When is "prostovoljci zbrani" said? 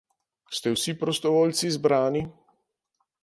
1.03-2.27